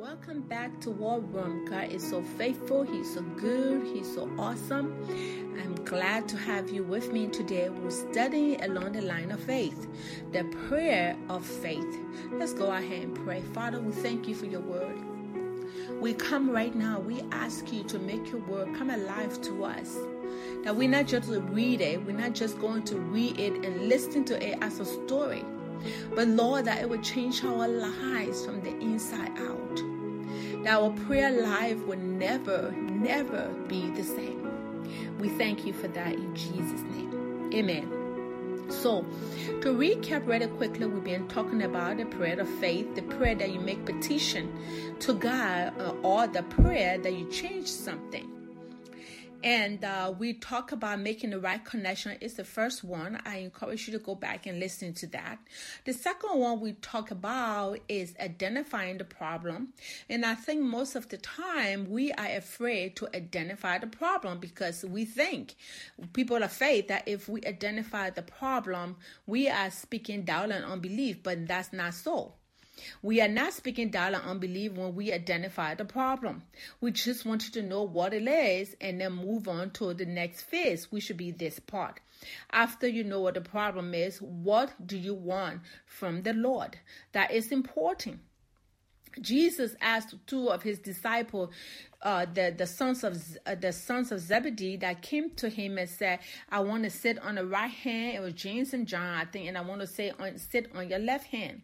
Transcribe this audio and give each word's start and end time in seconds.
Welcome 0.00 0.40
back 0.40 0.80
to 0.80 0.90
War 0.90 1.20
Room. 1.20 1.66
God 1.66 1.90
is 1.92 2.08
so 2.08 2.22
faithful. 2.22 2.84
He's 2.84 3.12
so 3.12 3.20
good. 3.20 3.86
He's 3.86 4.10
so 4.14 4.30
awesome. 4.38 4.94
I'm 5.60 5.74
glad 5.84 6.26
to 6.30 6.38
have 6.38 6.70
you 6.70 6.84
with 6.84 7.12
me 7.12 7.26
today. 7.26 7.68
We're 7.68 7.90
studying 7.90 8.64
along 8.64 8.92
the 8.92 9.02
line 9.02 9.30
of 9.30 9.40
faith, 9.40 9.86
the 10.32 10.44
prayer 10.68 11.18
of 11.28 11.44
faith. 11.44 11.98
Let's 12.32 12.54
go 12.54 12.72
ahead 12.72 13.02
and 13.02 13.14
pray. 13.14 13.42
Father, 13.52 13.78
we 13.78 13.92
thank 13.92 14.26
you 14.26 14.34
for 14.34 14.46
your 14.46 14.62
word. 14.62 14.96
We 16.00 16.14
come 16.14 16.48
right 16.48 16.74
now. 16.74 16.98
We 17.00 17.20
ask 17.30 17.70
you 17.70 17.84
to 17.84 17.98
make 17.98 18.32
your 18.32 18.40
word 18.40 18.74
come 18.76 18.88
alive 18.88 19.38
to 19.42 19.64
us. 19.66 19.98
That 20.64 20.74
we're 20.74 20.88
not 20.88 21.08
just 21.08 21.28
to 21.28 21.42
read 21.42 21.82
it, 21.82 22.02
we're 22.06 22.16
not 22.16 22.32
just 22.32 22.58
going 22.58 22.84
to 22.84 22.96
read 22.96 23.38
it 23.38 23.66
and 23.66 23.86
listen 23.86 24.24
to 24.24 24.42
it 24.42 24.56
as 24.62 24.80
a 24.80 24.86
story 24.86 25.44
but 26.14 26.28
Lord, 26.28 26.64
that 26.66 26.82
it 26.82 26.88
would 26.88 27.02
change 27.02 27.44
our 27.44 27.68
lives 27.68 28.44
from 28.44 28.60
the 28.60 28.70
inside 28.80 29.32
out. 29.38 29.89
That 30.64 30.80
our 30.80 30.90
prayer 31.06 31.42
life 31.42 31.78
will 31.86 31.98
never, 31.98 32.70
never 32.72 33.48
be 33.68 33.90
the 33.90 34.04
same. 34.04 35.18
We 35.18 35.28
thank 35.30 35.66
you 35.66 35.72
for 35.72 35.88
that 35.88 36.14
in 36.14 36.34
Jesus' 36.34 36.82
name. 36.82 37.50
Amen. 37.54 38.00
So, 38.68 39.02
to 39.62 39.72
recap 39.72 40.26
really 40.26 40.46
quickly, 40.46 40.86
we've 40.86 41.02
been 41.02 41.26
talking 41.28 41.62
about 41.62 41.96
the 41.96 42.04
prayer 42.04 42.38
of 42.38 42.48
faith, 42.60 42.94
the 42.94 43.02
prayer 43.02 43.34
that 43.34 43.50
you 43.50 43.58
make 43.58 43.84
petition 43.84 44.52
to 45.00 45.14
God, 45.14 45.72
uh, 45.80 45.94
or 46.02 46.26
the 46.28 46.44
prayer 46.44 46.98
that 46.98 47.12
you 47.12 47.28
change 47.30 47.66
something 47.66 48.39
and 49.42 49.84
uh, 49.84 50.12
we 50.18 50.34
talk 50.34 50.72
about 50.72 51.00
making 51.00 51.30
the 51.30 51.40
right 51.40 51.64
connection 51.64 52.16
it's 52.20 52.34
the 52.34 52.44
first 52.44 52.84
one. 52.84 53.20
I 53.24 53.38
encourage 53.38 53.86
you 53.86 53.98
to 53.98 54.04
go 54.04 54.14
back 54.14 54.46
and 54.46 54.58
listen 54.60 54.94
to 54.94 55.06
that. 55.08 55.38
The 55.84 55.92
second 55.92 56.38
one 56.38 56.60
we 56.60 56.72
talk 56.74 57.10
about 57.10 57.78
is 57.88 58.14
identifying 58.20 58.98
the 58.98 59.04
problem. 59.04 59.72
And 60.08 60.24
i 60.24 60.34
think 60.34 60.62
most 60.62 60.96
of 60.96 61.08
the 61.08 61.16
time 61.16 61.90
we 61.90 62.12
are 62.12 62.26
afraid 62.36 62.96
to 62.96 63.08
identify 63.14 63.78
the 63.78 63.86
problem 63.86 64.38
because 64.38 64.84
we 64.84 65.04
think 65.04 65.54
people 66.12 66.42
of 66.42 66.52
faith 66.52 66.88
that 66.88 67.06
if 67.06 67.28
we 67.28 67.40
identify 67.44 68.10
the 68.10 68.22
problem 68.22 68.96
we 69.26 69.48
are 69.48 69.70
speaking 69.70 70.22
doubt 70.24 70.50
and 70.50 70.64
unbelief 70.64 71.22
but 71.22 71.46
that's 71.46 71.72
not 71.72 71.94
so 71.94 72.32
we 73.02 73.20
are 73.20 73.28
not 73.28 73.52
speaking 73.52 73.90
doubt 73.90 74.14
unbelief 74.14 74.72
when 74.72 74.94
we 74.94 75.12
identify 75.12 75.74
the 75.74 75.84
problem. 75.84 76.42
We 76.80 76.90
just 76.92 77.24
want 77.24 77.44
you 77.46 77.52
to 77.60 77.66
know 77.66 77.82
what 77.82 78.14
it 78.14 78.26
is 78.26 78.76
and 78.80 79.00
then 79.00 79.12
move 79.12 79.48
on 79.48 79.70
to 79.72 79.94
the 79.94 80.06
next 80.06 80.42
phase, 80.42 80.90
which 80.90 81.04
should 81.04 81.16
be 81.16 81.30
this 81.30 81.58
part. 81.58 82.00
After 82.50 82.86
you 82.86 83.04
know 83.04 83.20
what 83.20 83.34
the 83.34 83.40
problem 83.40 83.94
is, 83.94 84.20
what 84.20 84.86
do 84.86 84.96
you 84.96 85.14
want 85.14 85.60
from 85.86 86.22
the 86.22 86.32
Lord? 86.32 86.78
That 87.12 87.30
is 87.30 87.50
important. 87.50 88.20
Jesus 89.20 89.74
asked 89.80 90.14
two 90.26 90.48
of 90.50 90.62
his 90.62 90.78
disciples, 90.78 91.50
uh, 92.02 92.26
the 92.32 92.54
the 92.56 92.66
sons 92.66 93.02
of 93.02 93.20
uh, 93.44 93.54
the 93.56 93.72
sons 93.72 94.12
of 94.12 94.20
Zebedee, 94.20 94.76
that 94.76 95.02
came 95.02 95.30
to 95.30 95.48
him 95.48 95.78
and 95.78 95.88
said, 95.88 96.20
"I 96.48 96.60
want 96.60 96.84
to 96.84 96.90
sit 96.90 97.18
on 97.18 97.34
the 97.34 97.44
right 97.44 97.70
hand." 97.70 98.16
It 98.16 98.20
was 98.20 98.34
James 98.34 98.72
and 98.72 98.86
John, 98.86 99.02
I 99.02 99.24
think, 99.24 99.48
and 99.48 99.58
I 99.58 99.62
want 99.62 99.80
to 99.80 99.86
say 99.86 100.12
on, 100.18 100.38
sit 100.38 100.70
on 100.74 100.88
your 100.88 101.00
left 101.00 101.26
hand. 101.26 101.62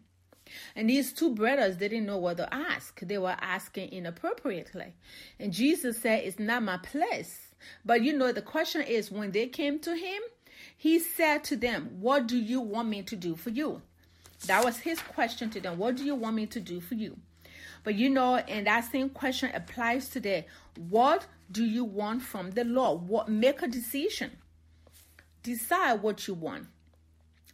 And 0.75 0.89
these 0.89 1.13
two 1.13 1.33
brothers 1.33 1.77
didn't 1.77 2.05
know 2.05 2.17
what 2.17 2.37
to 2.37 2.53
ask. 2.53 2.99
They 2.99 3.17
were 3.17 3.35
asking 3.39 3.91
inappropriately. 3.91 4.93
And 5.39 5.53
Jesus 5.53 5.99
said, 6.01 6.23
It's 6.23 6.39
not 6.39 6.63
my 6.63 6.77
place. 6.77 7.47
But 7.83 8.03
you 8.03 8.13
know, 8.17 8.31
the 8.31 8.41
question 8.41 8.81
is 8.81 9.11
when 9.11 9.31
they 9.31 9.47
came 9.47 9.79
to 9.79 9.95
him, 9.95 10.21
he 10.75 10.99
said 10.99 11.43
to 11.45 11.55
them, 11.55 11.89
What 11.99 12.27
do 12.27 12.37
you 12.37 12.61
want 12.61 12.89
me 12.89 13.01
to 13.03 13.15
do 13.15 13.35
for 13.35 13.49
you? 13.49 13.81
That 14.45 14.63
was 14.63 14.77
his 14.77 14.99
question 15.01 15.49
to 15.51 15.59
them. 15.59 15.77
What 15.77 15.95
do 15.95 16.03
you 16.03 16.15
want 16.15 16.35
me 16.35 16.45
to 16.47 16.59
do 16.59 16.79
for 16.79 16.95
you? 16.95 17.17
But 17.83 17.95
you 17.95 18.09
know, 18.09 18.35
and 18.35 18.67
that 18.67 18.91
same 18.91 19.09
question 19.09 19.49
applies 19.53 20.09
today. 20.09 20.45
What 20.75 21.25
do 21.51 21.63
you 21.63 21.83
want 21.85 22.21
from 22.21 22.51
the 22.51 22.63
Lord? 22.63 23.07
What 23.07 23.29
make 23.29 23.61
a 23.61 23.67
decision. 23.67 24.31
Decide 25.41 26.01
what 26.01 26.27
you 26.27 26.33
want. 26.33 26.67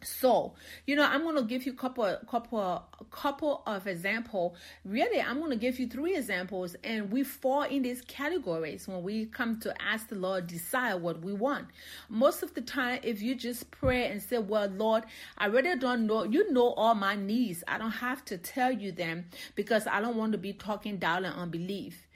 So, 0.04 0.54
you 0.86 0.96
know, 0.96 1.04
I'm 1.04 1.22
going 1.22 1.36
to 1.36 1.42
give 1.42 1.64
you 1.66 1.72
a 1.72 1.76
couple, 1.76 2.16
couple, 2.28 2.84
couple 3.10 3.62
of 3.66 3.86
example. 3.86 4.54
Really, 4.84 5.20
I'm 5.20 5.38
going 5.38 5.50
to 5.50 5.56
give 5.56 5.78
you 5.78 5.86
three 5.86 6.16
examples, 6.16 6.76
and 6.84 7.10
we 7.10 7.22
fall 7.24 7.62
in 7.62 7.82
these 7.82 8.02
categories 8.02 8.86
when 8.86 9.02
we 9.02 9.26
come 9.26 9.58
to 9.60 9.82
ask 9.82 10.08
the 10.08 10.16
Lord 10.16 10.46
decide 10.46 10.94
what 10.96 11.22
we 11.22 11.32
want. 11.32 11.68
Most 12.08 12.42
of 12.42 12.54
the 12.54 12.60
time, 12.60 13.00
if 13.02 13.22
you 13.22 13.34
just 13.34 13.70
pray 13.70 14.10
and 14.10 14.22
say, 14.22 14.38
"Well, 14.38 14.68
Lord, 14.68 15.04
I 15.38 15.46
really 15.46 15.78
don't 15.78 16.06
know," 16.06 16.24
you 16.24 16.52
know 16.52 16.72
all 16.74 16.94
my 16.94 17.14
needs. 17.14 17.64
I 17.66 17.78
don't 17.78 17.90
have 17.90 18.24
to 18.26 18.38
tell 18.38 18.72
you 18.72 18.92
them 18.92 19.26
because 19.54 19.86
I 19.86 20.00
don't 20.00 20.16
want 20.16 20.32
to 20.32 20.38
be 20.38 20.52
talking 20.52 20.98
down 20.98 21.24
and 21.24 21.34
unbelief. 21.34 22.06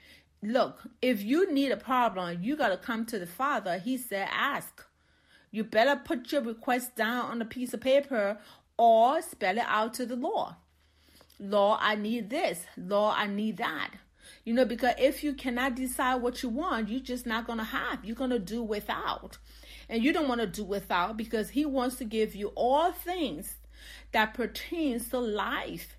Look, 0.41 0.83
if 1.01 1.21
you 1.21 1.51
need 1.51 1.71
a 1.71 1.77
problem, 1.77 2.41
you 2.41 2.55
got 2.55 2.69
to 2.69 2.77
come 2.77 3.05
to 3.07 3.19
the 3.19 3.27
Father. 3.27 3.77
He 3.77 3.97
said, 3.97 4.29
"Ask." 4.31 4.85
You 5.51 5.63
better 5.63 5.95
put 5.95 6.31
your 6.31 6.41
request 6.41 6.95
down 6.95 7.25
on 7.25 7.41
a 7.41 7.45
piece 7.45 7.73
of 7.73 7.81
paper 7.81 8.37
or 8.77 9.21
spell 9.21 9.57
it 9.57 9.65
out 9.67 9.93
to 9.95 10.05
the 10.05 10.15
Lord. 10.15 10.53
Law, 11.39 11.77
I 11.81 11.95
need 11.95 12.29
this. 12.29 12.65
Law, 12.77 13.13
I 13.15 13.27
need 13.27 13.57
that. 13.57 13.91
You 14.45 14.53
know, 14.53 14.65
because 14.65 14.95
if 14.97 15.23
you 15.23 15.33
cannot 15.33 15.75
decide 15.75 16.21
what 16.21 16.43
you 16.43 16.49
want, 16.49 16.89
you're 16.89 16.99
just 16.99 17.25
not 17.25 17.47
going 17.47 17.59
to 17.59 17.65
have. 17.65 18.05
You're 18.05 18.15
going 18.15 18.29
to 18.29 18.39
do 18.39 18.61
without. 18.61 19.37
And 19.87 20.03
you 20.03 20.13
don't 20.13 20.27
want 20.27 20.41
to 20.41 20.47
do 20.47 20.63
without 20.63 21.17
because 21.17 21.49
He 21.49 21.65
wants 21.65 21.95
to 21.97 22.05
give 22.05 22.35
you 22.35 22.49
all 22.55 22.91
things 22.91 23.55
that 24.11 24.33
pertains 24.33 25.09
to 25.09 25.19
life. 25.19 25.95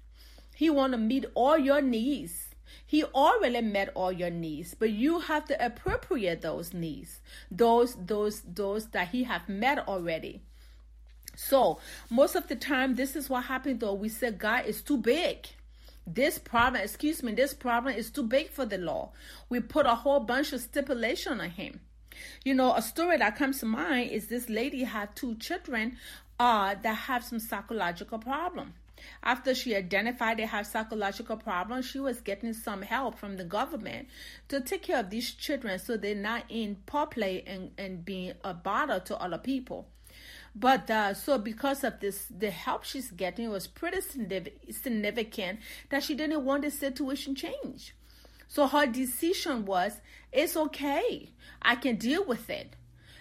He 0.54 0.70
want 0.70 0.92
to 0.92 0.98
meet 0.98 1.24
all 1.34 1.58
your 1.58 1.80
needs. 1.80 2.49
He 2.86 3.04
already 3.04 3.60
met 3.60 3.90
all 3.94 4.12
your 4.12 4.30
needs, 4.30 4.74
but 4.74 4.90
you 4.90 5.20
have 5.20 5.44
to 5.46 5.64
appropriate 5.64 6.42
those 6.42 6.72
needs, 6.74 7.20
those 7.50 7.96
those 8.06 8.42
those 8.42 8.86
that 8.88 9.08
he 9.08 9.24
have 9.24 9.48
met 9.48 9.86
already. 9.88 10.42
So 11.36 11.78
most 12.10 12.34
of 12.34 12.48
the 12.48 12.56
time, 12.56 12.96
this 12.96 13.16
is 13.16 13.30
what 13.30 13.44
happens 13.44 13.80
though. 13.80 13.94
We 13.94 14.08
said 14.08 14.38
God 14.38 14.66
is 14.66 14.82
too 14.82 14.98
big. 14.98 15.46
This 16.06 16.38
problem, 16.38 16.82
excuse 16.82 17.22
me, 17.22 17.32
this 17.32 17.54
problem 17.54 17.94
is 17.94 18.10
too 18.10 18.24
big 18.24 18.50
for 18.50 18.64
the 18.66 18.78
law. 18.78 19.12
We 19.48 19.60
put 19.60 19.86
a 19.86 19.94
whole 19.94 20.20
bunch 20.20 20.52
of 20.52 20.60
stipulation 20.60 21.40
on 21.40 21.50
him. 21.50 21.80
You 22.44 22.54
know, 22.54 22.74
a 22.74 22.82
story 22.82 23.16
that 23.18 23.36
comes 23.36 23.60
to 23.60 23.66
mind 23.66 24.10
is 24.10 24.26
this 24.26 24.48
lady 24.48 24.84
had 24.84 25.14
two 25.14 25.36
children 25.36 25.96
uh, 26.38 26.74
that 26.82 26.94
have 26.94 27.24
some 27.24 27.38
psychological 27.38 28.18
problem. 28.18 28.74
After 29.22 29.54
she 29.54 29.74
identified 29.74 30.38
they 30.38 30.46
had 30.46 30.66
psychological 30.66 31.36
problems, 31.36 31.86
she 31.86 32.00
was 32.00 32.20
getting 32.20 32.52
some 32.52 32.82
help 32.82 33.18
from 33.18 33.36
the 33.36 33.44
government 33.44 34.08
to 34.48 34.60
take 34.60 34.82
care 34.82 35.00
of 35.00 35.10
these 35.10 35.32
children 35.32 35.78
so 35.78 35.96
they're 35.96 36.14
not 36.14 36.44
in 36.48 36.76
public 36.86 37.44
and, 37.46 37.70
and 37.78 38.04
being 38.04 38.32
a 38.44 38.54
bother 38.54 39.00
to 39.00 39.16
other 39.18 39.38
people. 39.38 39.88
But 40.54 40.90
uh, 40.90 41.14
so 41.14 41.38
because 41.38 41.84
of 41.84 42.00
this, 42.00 42.26
the 42.26 42.50
help 42.50 42.84
she's 42.84 43.10
getting 43.10 43.50
was 43.50 43.66
pretty 43.66 44.00
significant 44.00 45.60
that 45.90 46.02
she 46.02 46.14
didn't 46.14 46.44
want 46.44 46.62
the 46.62 46.70
situation 46.70 47.34
change. 47.34 47.94
So 48.48 48.66
her 48.66 48.86
decision 48.86 49.64
was, 49.64 50.00
it's 50.32 50.56
okay. 50.56 51.30
I 51.62 51.76
can 51.76 51.96
deal 51.96 52.24
with 52.24 52.50
it. 52.50 52.74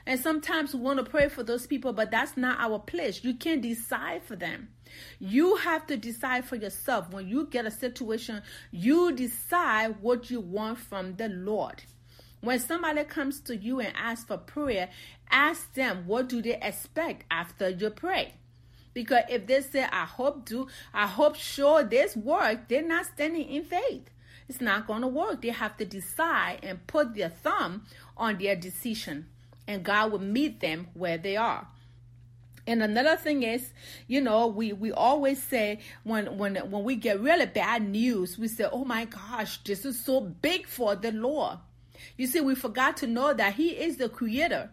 And 0.06 0.20
sometimes 0.20 0.74
we 0.74 0.82
want 0.82 1.00
to 1.00 1.10
pray 1.10 1.30
for 1.30 1.44
those 1.44 1.68
people, 1.68 1.94
but 1.94 2.12
that's 2.12 2.38
not 2.38 2.60
our 2.60 2.80
place. 2.80 3.24
You 3.24 3.36
can't 3.36 3.62
decide 3.62 4.24
for 4.24 4.36
them. 4.36 4.70
You 5.20 5.56
have 5.58 5.86
to 5.88 5.98
decide 5.98 6.46
for 6.46 6.56
yourself. 6.56 7.12
When 7.12 7.28
you 7.28 7.46
get 7.46 7.66
a 7.66 7.72
situation, 7.72 8.42
you 8.72 9.12
decide 9.12 10.02
what 10.02 10.32
you 10.32 10.40
want 10.40 10.80
from 10.80 11.16
the 11.16 11.30
Lord. 11.30 11.84
When 12.42 12.60
somebody 12.60 13.04
comes 13.04 13.42
to 13.42 13.56
you 13.56 13.80
and 13.82 13.94
asks 13.96 14.26
for 14.26 14.38
prayer, 14.38 14.90
ask 15.30 15.74
them 15.74 16.06
what 16.08 16.30
do 16.30 16.42
they 16.42 16.58
expect 16.62 17.26
after 17.30 17.70
you 17.70 17.90
pray. 17.90 18.34
Because 18.94 19.24
if 19.30 19.46
they 19.46 19.62
say, 19.62 19.84
I 19.84 20.06
hope 20.06 20.46
do, 20.46 20.68
I 20.94 21.06
hope 21.06 21.36
sure 21.36 21.84
this 21.84 22.16
work, 22.16 22.68
they're 22.68 22.81
not 22.81 23.06
standing 23.06 23.48
in 23.48 23.64
faith. 23.66 24.10
It's 24.48 24.62
not 24.62 24.88
going 24.88 25.02
to 25.02 25.08
work. 25.08 25.42
They 25.42 25.50
have 25.50 25.78
to 25.78 25.86
decide 25.86 26.60
and 26.63 26.88
put 26.88 27.13
their 27.13 27.30
thumb 27.30 27.84
on 28.18 28.40
their 28.40 28.56
decision 28.56 29.28
and 29.69 29.83
God 29.83 30.12
will 30.12 30.19
meet 30.19 30.60
them 30.60 30.88
where 30.95 31.19
they 31.19 31.38
are. 31.38 31.68
And 32.66 32.81
another 32.81 33.16
thing 33.16 33.44
is, 33.44 33.71
you 34.07 34.19
know, 34.19 34.48
we, 34.48 34.74
we 34.74 34.92
always 34.92 35.42
say 35.42 35.80
when 36.04 36.38
when 36.38 36.56
when 36.56 36.83
we 36.83 36.95
get 36.95 37.19
really 37.19 37.45
bad 37.45 37.88
news, 37.88 38.38
we 38.38 38.48
say, 38.48 38.68
"Oh 38.71 38.83
my 38.83 39.06
gosh, 39.06 39.63
this 39.63 39.86
is 39.86 40.04
so 40.04 40.21
big 40.21 40.68
for 40.68 40.95
the 40.95 41.12
Lord." 41.12 41.60
You 42.18 42.27
see, 42.27 42.42
we 42.42 42.56
forgot 42.56 42.98
to 42.98 43.07
know 43.07 43.33
that 43.33 43.54
He 43.54 43.69
is 43.69 43.98
the 43.98 44.10
Creator 44.10 44.71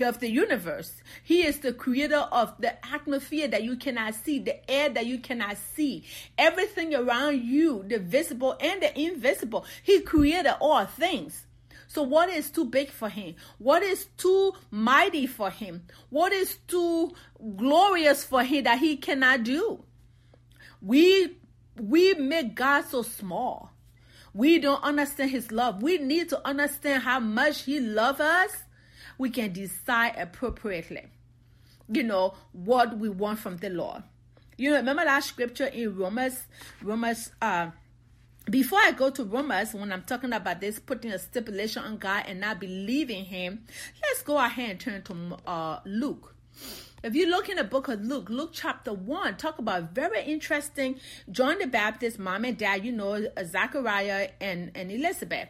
of 0.00 0.20
the 0.20 0.30
universe. 0.30 1.02
He 1.22 1.44
is 1.44 1.58
the 1.60 1.72
creator 1.72 2.26
of 2.32 2.54
the 2.58 2.74
atmosphere 2.86 3.48
that 3.48 3.62
you 3.62 3.76
cannot 3.76 4.14
see, 4.14 4.38
the 4.38 4.68
air 4.70 4.88
that 4.88 5.06
you 5.06 5.18
cannot 5.18 5.58
see, 5.58 6.04
everything 6.38 6.94
around 6.94 7.42
you, 7.42 7.84
the 7.86 7.98
visible 7.98 8.56
and 8.60 8.82
the 8.82 8.98
invisible. 8.98 9.66
He 9.82 10.00
created 10.00 10.54
all 10.60 10.86
things. 10.86 11.45
So, 11.88 12.02
what 12.02 12.28
is 12.28 12.50
too 12.50 12.64
big 12.64 12.90
for 12.90 13.08
him? 13.08 13.34
What 13.58 13.82
is 13.82 14.06
too 14.16 14.52
mighty 14.70 15.26
for 15.26 15.50
him? 15.50 15.82
What 16.10 16.32
is 16.32 16.56
too 16.66 17.14
glorious 17.56 18.24
for 18.24 18.42
him 18.42 18.64
that 18.64 18.78
he 18.78 18.96
cannot 18.96 19.44
do? 19.44 19.84
We 20.80 21.36
we 21.78 22.14
make 22.14 22.54
God 22.54 22.84
so 22.86 23.02
small. 23.02 23.70
we 24.36 24.58
don't 24.58 24.82
understand 24.84 25.30
his 25.30 25.50
love. 25.50 25.82
We 25.82 25.96
need 25.96 26.28
to 26.28 26.46
understand 26.46 27.02
how 27.04 27.20
much 27.20 27.62
he 27.62 27.80
loves 27.80 28.20
us. 28.20 28.50
We 29.16 29.30
can 29.30 29.52
decide 29.52 30.14
appropriately, 30.18 31.06
you 31.88 32.02
know, 32.02 32.34
what 32.52 32.98
we 32.98 33.08
want 33.08 33.38
from 33.38 33.56
the 33.56 33.70
Lord. 33.70 34.02
You 34.58 34.70
know, 34.70 34.76
remember 34.76 35.04
that 35.04 35.24
scripture 35.24 35.66
in 35.66 35.96
Romans, 35.96 36.38
Romans, 36.82 37.30
uh, 37.40 37.70
before 38.48 38.78
I 38.78 38.92
go 38.92 39.10
to 39.10 39.24
Romans, 39.24 39.74
when 39.74 39.92
I'm 39.92 40.02
talking 40.02 40.32
about 40.32 40.60
this, 40.60 40.78
putting 40.78 41.10
a 41.12 41.18
stipulation 41.18 41.82
on 41.82 41.98
God 41.98 42.24
and 42.26 42.40
not 42.40 42.60
believing 42.60 43.24
Him, 43.24 43.64
let's 44.02 44.22
go 44.22 44.38
ahead 44.38 44.70
and 44.70 44.80
turn 44.80 45.02
to 45.02 45.36
uh, 45.46 45.80
Luke. 45.84 46.34
If 47.02 47.14
you 47.14 47.28
look 47.28 47.48
in 47.48 47.56
the 47.56 47.64
book 47.64 47.88
of 47.88 48.00
Luke, 48.00 48.30
Luke 48.30 48.50
chapter 48.52 48.92
1, 48.92 49.36
talk 49.36 49.58
about 49.58 49.92
very 49.94 50.24
interesting 50.24 50.98
John 51.30 51.58
the 51.58 51.66
Baptist, 51.66 52.18
mom 52.18 52.44
and 52.44 52.56
dad, 52.56 52.84
you 52.84 52.92
know, 52.92 53.28
Zachariah 53.44 54.30
and, 54.40 54.72
and 54.74 54.90
Elizabeth. 54.90 55.48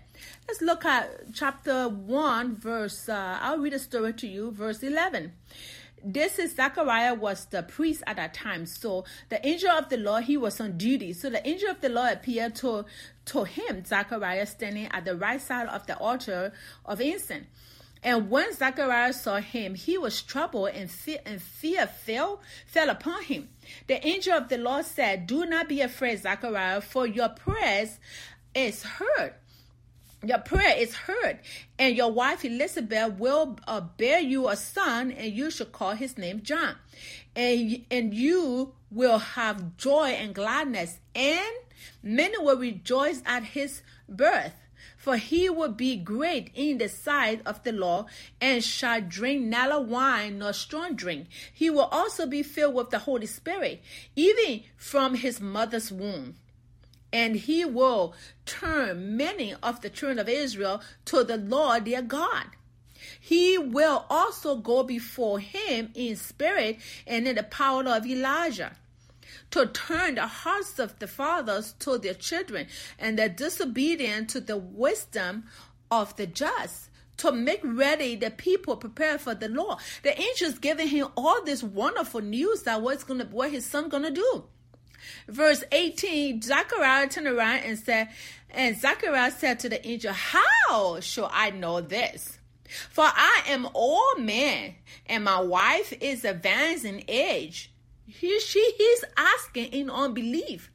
Let's 0.49 0.61
look 0.61 0.85
at 0.85 1.33
chapter 1.33 1.89
1, 1.89 2.57
verse, 2.57 3.09
uh, 3.09 3.39
I'll 3.41 3.59
read 3.59 3.75
a 3.75 3.79
story 3.79 4.13
to 4.15 4.27
you, 4.27 4.51
verse 4.51 4.83
11 4.83 5.33
this 6.07 6.39
is 6.39 6.55
Zachariah 6.55 7.15
was 7.15 7.47
the 7.47 7.65
priest 7.65 8.05
at 8.07 8.17
that 8.17 8.33
time. 8.33 8.65
So 8.65 9.05
the 9.29 9.45
angel 9.47 9.71
of 9.71 9.89
the 9.89 9.97
Lord, 9.97 10.25
he 10.25 10.37
was 10.37 10.61
on 10.61 10.79
duty. 10.79 11.13
So 11.13 11.31
the 11.31 11.47
angel 11.47 11.71
of 11.71 11.81
the 11.81 11.89
Lord 11.89 12.13
appeared 12.13 12.55
to, 12.57 12.85
to 13.27 13.45
him, 13.45 13.85
Zachariah, 13.85 14.47
standing 14.47 14.87
at 14.93 15.05
the 15.05 15.17
right 15.17 15.41
side 15.41 15.67
of 15.67 15.87
the 15.87 15.97
altar 15.99 16.53
of 16.85 17.01
incense. 17.01 17.47
And 18.05 18.31
when 18.31 18.55
Zachariah 18.55 19.13
saw 19.15 19.39
him, 19.39 19.75
he 19.75 19.99
was 19.99 20.23
troubled 20.23 20.69
and 20.69 20.89
fear, 20.89 21.19
and 21.27 21.43
fear 21.43 21.89
fell, 21.89 22.41
fell 22.65 22.89
upon 22.89 23.25
him. 23.25 23.49
The 23.89 24.07
angel 24.07 24.35
of 24.35 24.49
the 24.49 24.59
Lord 24.59 24.85
said, 24.85 25.27
Do 25.27 25.45
not 25.45 25.69
be 25.69 25.81
afraid, 25.81 26.21
Zachariah, 26.21 26.83
for 26.83 27.05
your 27.07 27.31
prayers 27.31 27.99
is 28.55 28.85
heard 28.85 29.35
your 30.29 30.39
prayer 30.39 30.77
is 30.77 30.95
heard, 30.95 31.39
and 31.79 31.97
your 31.97 32.11
wife 32.11 32.45
Elizabeth 32.45 33.15
will 33.19 33.59
uh, 33.67 33.81
bear 33.81 34.21
you 34.21 34.49
a 34.49 34.57
son, 34.57 35.13
and 35.13 35.33
you 35.33 35.51
shall 35.51 35.67
call 35.67 35.93
his 35.93 36.17
name 36.17 36.43
John. 36.43 36.77
And, 37.35 37.85
and 37.91 38.15
you 38.15 38.75
will 38.91 39.19
have 39.19 39.77
joy 39.77 40.11
and 40.11 40.35
gladness, 40.35 40.99
and 41.15 41.57
many 42.03 42.39
will 42.39 42.59
rejoice 42.59 43.23
at 43.27 43.45
his 43.45 43.83
birth. 44.09 44.55
For 44.97 45.17
he 45.17 45.49
will 45.49 45.71
be 45.71 45.97
great 45.97 46.51
in 46.55 46.79
the 46.79 46.89
sight 46.89 47.41
of 47.47 47.63
the 47.63 47.73
Lord, 47.73 48.07
and 48.41 48.65
shall 48.65 49.01
drink 49.01 49.45
neither 49.45 49.81
wine 49.81 50.39
nor 50.39 50.53
strong 50.53 50.97
drink. 50.97 51.29
He 51.53 51.71
will 51.71 51.89
also 51.93 52.27
be 52.27 52.43
filled 52.43 52.75
with 52.75 52.91
the 52.91 53.01
Holy 53.01 53.27
Spirit, 53.27 53.83
even 54.17 54.65
from 54.77 55.15
his 55.15 55.41
mother's 55.41 55.93
womb 55.93 56.35
and 57.17 57.35
he 57.35 57.65
will 57.65 58.15
turn 58.45 59.17
many 59.17 59.55
of 59.63 59.81
the 59.81 59.89
children 59.89 60.19
of 60.19 60.29
Israel 60.29 60.83
to 61.07 61.25
the 61.25 61.39
Lord 61.39 61.87
their 61.87 62.03
God. 62.03 62.45
He 63.19 63.57
will 63.57 64.05
also 64.11 64.57
go 64.57 64.83
before 64.83 65.39
him 65.39 65.93
in 65.95 66.17
spirit 66.17 66.79
and 67.07 67.27
in 67.27 67.37
the 67.37 67.43
power 67.43 67.85
of 67.85 68.05
Elijah 68.05 68.77
to 69.51 69.65
turn 69.65 70.17
the 70.17 70.27
hearts 70.27 70.79
of 70.79 70.99
the 70.99 71.07
fathers 71.07 71.75
to 71.79 71.97
their 71.97 72.13
children 72.13 72.67
and 72.99 73.19
the 73.19 73.31
disobedient 73.31 74.29
to 74.31 74.41
the 74.41 74.59
wisdom 74.59 75.45
of 75.91 76.15
the 76.17 76.27
just 76.27 76.91
to 77.17 77.33
make 77.33 77.61
ready 77.65 78.15
the 78.15 78.31
people 78.31 78.77
prepared 78.77 79.23
for 79.23 79.35
the 79.35 79.49
Lord. 79.49 79.79
The 80.03 80.21
angels 80.21 80.59
giving 80.59 80.89
him 80.89 81.09
all 81.17 81.43
this 81.43 81.63
wonderful 81.63 82.21
news 82.21 82.65
that 82.65 82.83
what's 82.83 83.05
gonna 83.05 83.25
what 83.25 83.53
his 83.53 83.65
son 83.65 83.89
gonna 83.89 84.11
do. 84.11 84.45
Verse 85.29 85.65
18, 85.73 86.43
Zachariah 86.43 87.09
turned 87.09 87.27
around 87.27 87.61
and 87.61 87.79
said, 87.79 88.09
and 88.51 88.77
Zachariah 88.77 89.31
said 89.31 89.59
to 89.61 89.69
the 89.69 89.87
angel, 89.87 90.13
How 90.13 91.01
shall 91.01 91.31
I 91.33 91.51
know 91.51 91.81
this? 91.81 92.39
For 92.91 93.05
I 93.05 93.43
am 93.49 93.69
old 93.75 94.21
man, 94.21 94.75
and 95.07 95.25
my 95.25 95.41
wife 95.41 95.93
is 96.01 96.25
advanced 96.25 96.85
in 96.85 97.05
age. 97.09 97.71
He, 98.07 98.41
she, 98.41 98.73
he's 98.77 99.05
asking 99.17 99.67
in 99.67 99.91
unbelief. 99.91 100.71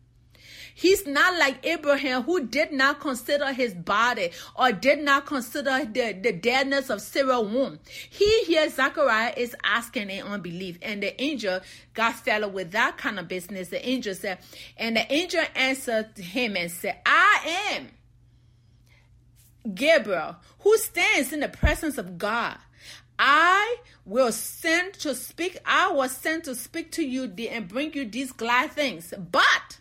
He's 0.74 1.06
not 1.06 1.38
like 1.38 1.66
Abraham 1.66 2.24
who 2.24 2.48
did 2.48 2.72
not 2.72 3.00
consider 3.00 3.54
his 3.54 3.74
body 3.74 4.32
or 4.56 4.72
did 4.72 5.00
not 5.00 5.26
consider 5.26 5.86
the, 5.86 6.14
the 6.14 6.32
deadness 6.32 6.90
of 6.90 7.02
Sarah's 7.02 7.48
womb. 7.48 7.80
He 8.10 8.44
here, 8.44 8.70
Zachariah, 8.70 9.34
is 9.38 9.56
asking 9.64 10.10
in 10.10 10.26
unbelief. 10.26 10.78
And 10.82 11.04
the 11.04 11.22
angel 11.22 11.60
got 11.94 12.16
fed 12.16 12.54
with 12.54 12.72
that 12.72 12.98
kind 12.98 13.20
of 13.20 13.28
business. 13.28 13.70
The 13.70 13.88
angel 13.88 14.16
said, 14.16 14.40
and 14.78 14.96
the 14.96 15.12
angel 15.12 15.44
answered 15.56 16.18
him 16.18 16.56
and 16.56 16.72
said, 16.72 16.98
I 17.06 17.70
am 17.72 17.88
Gabriel, 19.76 20.38
who 20.60 20.78
stands 20.78 21.34
in 21.34 21.42
the 21.42 21.50
presence 21.50 21.98
of 21.98 22.18
God. 22.18 22.58
I 23.20 23.78
will 24.04 24.32
send 24.32 24.96
to 24.96 25.14
speak, 25.14 25.60
I 25.64 25.92
was 25.92 26.12
sent 26.12 26.46
to 26.46 26.56
speak 26.56 26.92
to 26.94 27.06
you 27.06 27.32
and 27.52 27.68
bring 27.68 27.94
you 27.94 28.06
these 28.06 28.32
glad 28.32 28.72
things. 28.72 29.14
But 29.32 29.80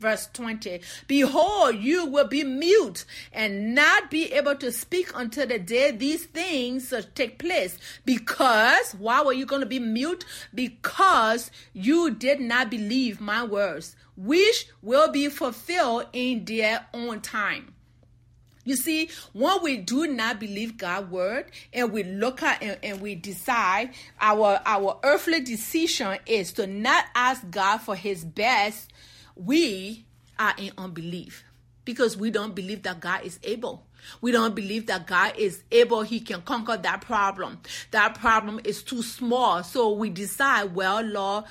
Verse 0.00 0.28
20 0.32 0.80
Behold, 1.08 1.76
you 1.76 2.06
will 2.06 2.26
be 2.28 2.44
mute 2.44 3.04
and 3.32 3.74
not 3.74 4.10
be 4.10 4.32
able 4.32 4.54
to 4.56 4.70
speak 4.70 5.10
until 5.14 5.46
the 5.46 5.58
day 5.58 5.90
these 5.90 6.24
things 6.26 6.92
take 7.14 7.38
place. 7.38 7.78
Because, 8.04 8.92
why 8.92 9.22
were 9.22 9.32
you 9.32 9.44
going 9.44 9.60
to 9.60 9.66
be 9.66 9.80
mute? 9.80 10.24
Because 10.54 11.50
you 11.72 12.10
did 12.10 12.40
not 12.40 12.70
believe 12.70 13.20
my 13.20 13.42
words, 13.44 13.96
which 14.16 14.68
will 14.82 15.10
be 15.10 15.28
fulfilled 15.28 16.06
in 16.12 16.44
their 16.44 16.86
own 16.94 17.20
time. 17.20 17.74
You 18.64 18.76
see, 18.76 19.08
when 19.32 19.62
we 19.62 19.78
do 19.78 20.06
not 20.06 20.38
believe 20.38 20.76
God's 20.76 21.10
word 21.10 21.46
and 21.72 21.90
we 21.90 22.04
look 22.04 22.42
at 22.42 22.62
and, 22.62 22.78
and, 22.82 23.00
we 23.00 23.14
decide 23.14 23.94
our 24.20 24.60
our 24.66 24.98
earthly 25.02 25.40
decision 25.40 26.18
is 26.26 26.52
to 26.52 26.66
not 26.66 27.06
ask 27.14 27.48
God 27.50 27.78
for 27.78 27.96
his 27.96 28.26
best 28.26 28.92
we 29.38 30.04
are 30.38 30.54
in 30.58 30.72
unbelief 30.76 31.44
because 31.84 32.16
we 32.16 32.30
don't 32.30 32.54
believe 32.54 32.82
that 32.82 33.00
God 33.00 33.22
is 33.24 33.38
able. 33.42 33.86
We 34.20 34.32
don't 34.32 34.54
believe 34.54 34.86
that 34.86 35.06
God 35.06 35.34
is 35.36 35.62
able, 35.72 36.02
He 36.02 36.20
can 36.20 36.42
conquer 36.42 36.76
that 36.76 37.00
problem. 37.00 37.60
That 37.90 38.14
problem 38.18 38.60
is 38.64 38.82
too 38.82 39.02
small. 39.02 39.62
So 39.62 39.92
we 39.92 40.10
decide, 40.10 40.74
well, 40.74 41.02
Lord, 41.02 41.44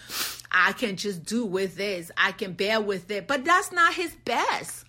I 0.51 0.73
can 0.73 0.95
just 0.95 1.25
do 1.25 1.45
with 1.45 1.75
this, 1.75 2.11
I 2.17 2.31
can 2.31 2.53
bear 2.53 2.79
with 2.79 3.09
it. 3.11 3.27
But 3.27 3.45
that's 3.45 3.71
not 3.71 3.93
His 3.93 4.15
best. 4.25 4.85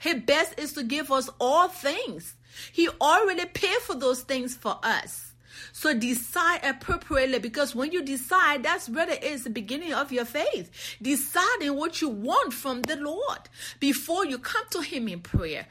His 0.00 0.22
best 0.22 0.58
is 0.58 0.72
to 0.74 0.82
give 0.82 1.10
us 1.10 1.28
all 1.40 1.68
things. 1.68 2.34
He 2.72 2.88
already 3.00 3.46
paid 3.46 3.78
for 3.78 3.94
those 3.94 4.22
things 4.22 4.56
for 4.56 4.78
us. 4.82 5.27
So 5.72 5.94
decide 5.94 6.60
appropriately 6.62 7.38
because 7.38 7.74
when 7.74 7.92
you 7.92 8.02
decide, 8.02 8.62
that's 8.62 8.88
really 8.88 9.14
it 9.14 9.24
is 9.24 9.44
the 9.44 9.50
beginning 9.50 9.94
of 9.94 10.12
your 10.12 10.24
faith. 10.24 10.70
Deciding 11.00 11.76
what 11.76 12.00
you 12.00 12.08
want 12.08 12.52
from 12.52 12.82
the 12.82 12.96
Lord 12.96 13.48
before 13.80 14.26
you 14.26 14.38
come 14.38 14.64
to 14.70 14.82
Him 14.82 15.08
in 15.08 15.20
prayer. 15.20 15.66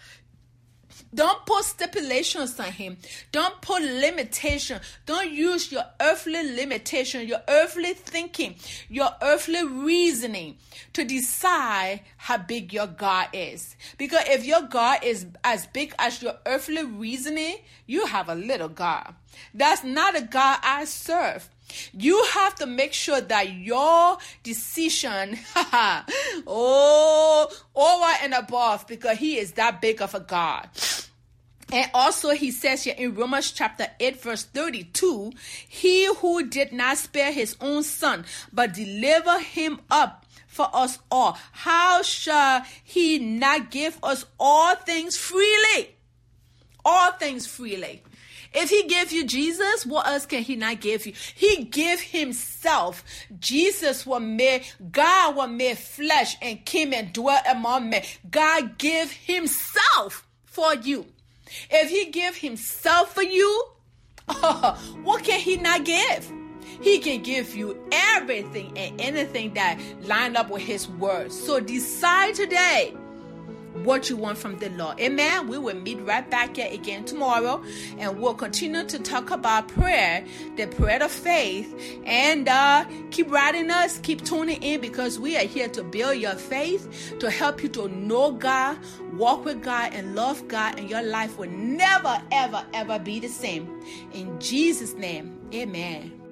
Don't 1.13 1.45
put 1.45 1.63
stipulations 1.63 2.59
on 2.59 2.71
him. 2.71 2.97
Don't 3.31 3.61
put 3.61 3.81
limitation. 3.81 4.79
Don't 5.05 5.31
use 5.31 5.71
your 5.71 5.83
earthly 5.99 6.55
limitation, 6.55 7.27
your 7.27 7.41
earthly 7.47 7.93
thinking, 7.93 8.55
your 8.89 9.09
earthly 9.21 9.65
reasoning 9.65 10.57
to 10.93 11.03
decide 11.03 12.01
how 12.17 12.37
big 12.37 12.73
your 12.73 12.87
God 12.87 13.27
is. 13.33 13.75
Because 13.97 14.27
if 14.27 14.45
your 14.45 14.61
God 14.63 15.03
is 15.03 15.25
as 15.43 15.67
big 15.67 15.93
as 15.97 16.21
your 16.21 16.35
earthly 16.45 16.83
reasoning, 16.83 17.57
you 17.85 18.05
have 18.05 18.29
a 18.29 18.35
little 18.35 18.69
God. 18.69 19.15
That's 19.53 19.83
not 19.83 20.17
a 20.17 20.21
God 20.21 20.59
I 20.63 20.85
serve. 20.85 21.49
You 21.93 22.23
have 22.33 22.55
to 22.55 22.65
make 22.65 22.93
sure 22.93 23.21
that 23.21 23.53
your 23.53 24.17
decision, 24.43 25.37
oh, 26.47 27.47
over 27.75 28.11
and 28.23 28.33
above, 28.33 28.87
because 28.87 29.17
He 29.17 29.37
is 29.37 29.53
that 29.53 29.81
big 29.81 30.01
of 30.01 30.15
a 30.15 30.19
God. 30.19 30.69
And 31.71 31.91
also, 31.93 32.29
he 32.29 32.51
says 32.51 32.85
here 32.85 32.95
in 32.97 33.13
Romans 33.13 33.51
chapter 33.51 33.87
8, 33.99 34.21
verse 34.21 34.43
32 34.43 35.33
He 35.67 36.05
who 36.05 36.47
did 36.47 36.71
not 36.71 36.97
spare 36.97 37.31
his 37.31 37.57
own 37.59 37.83
son, 37.83 38.25
but 38.53 38.73
deliver 38.73 39.39
him 39.39 39.81
up 39.91 40.25
for 40.57 40.69
us 40.73 40.97
all, 41.11 41.37
how 41.51 42.01
shall 42.01 42.63
he 42.83 43.19
not 43.19 43.69
give 43.69 43.99
us 44.01 44.25
all 44.39 44.75
things 44.75 45.15
freely? 45.15 45.95
All 46.83 47.11
things 47.11 47.45
freely. 47.45 48.01
If 48.53 48.69
he 48.69 48.83
gave 48.83 49.11
you 49.11 49.25
Jesus, 49.25 49.85
what 49.85 50.07
else 50.07 50.25
can 50.25 50.43
he 50.43 50.55
not 50.55 50.81
give 50.81 51.05
you? 51.05 51.13
He 51.35 51.63
gave 51.63 52.01
himself. 52.01 53.03
Jesus 53.39 54.05
was 54.05 54.21
made, 54.21 54.65
God 54.91 55.35
was 55.35 55.49
made 55.49 55.77
flesh 55.77 56.35
and 56.41 56.63
came 56.65 56.93
and 56.93 57.13
dwelt 57.13 57.41
among 57.49 57.89
men. 57.89 58.03
God 58.29 58.77
gave 58.77 59.11
himself 59.11 60.25
for 60.45 60.75
you. 60.75 61.05
If 61.69 61.89
he 61.89 62.05
give 62.11 62.35
himself 62.35 63.13
for 63.13 63.23
you, 63.23 63.65
oh, 64.29 64.97
what 65.03 65.23
can 65.23 65.39
he 65.39 65.57
not 65.57 65.85
give? 65.85 66.31
He 66.81 66.99
can 66.99 67.23
give 67.23 67.55
you 67.55 67.77
everything 67.91 68.77
and 68.77 68.99
anything 69.01 69.53
that 69.55 69.79
line 70.03 70.35
up 70.35 70.49
with 70.49 70.61
his 70.61 70.87
word. 70.87 71.31
So 71.31 71.59
decide 71.59 72.35
today 72.35 72.95
what 73.87 74.09
you 74.09 74.17
want 74.17 74.37
from 74.37 74.59
the 74.59 74.69
Lord. 74.71 74.99
Amen. 74.99 75.47
We 75.47 75.57
will 75.57 75.79
meet 75.79 75.99
right 76.01 76.29
back 76.29 76.57
here 76.57 76.67
again 76.69 77.05
tomorrow 77.05 77.63
and 77.97 78.19
we'll 78.19 78.33
continue 78.33 78.83
to 78.83 78.99
talk 78.99 79.31
about 79.31 79.69
prayer, 79.69 80.25
the 80.57 80.67
prayer 80.67 81.01
of 81.01 81.09
faith. 81.09 81.73
And 82.05 82.49
uh, 82.49 82.85
keep 83.11 83.31
writing 83.31 83.71
us, 83.71 83.97
keep 83.99 84.25
tuning 84.25 84.61
in 84.61 84.81
because 84.81 85.17
we 85.17 85.37
are 85.37 85.45
here 85.45 85.69
to 85.69 85.83
build 85.83 86.17
your 86.17 86.35
faith, 86.35 87.15
to 87.19 87.31
help 87.31 87.63
you 87.63 87.69
to 87.69 87.87
know 87.87 88.33
God, 88.33 88.77
walk 89.13 89.45
with 89.45 89.63
God, 89.63 89.93
and 89.93 90.15
love 90.15 90.45
God, 90.49 90.77
and 90.77 90.89
your 90.89 91.01
life 91.01 91.37
will 91.37 91.49
never, 91.49 92.21
ever, 92.31 92.65
ever 92.73 92.99
be 92.99 93.21
the 93.21 93.29
same. 93.29 93.81
In 94.11 94.37
Jesus' 94.41 94.95
name, 94.95 95.39
amen. 95.53 96.26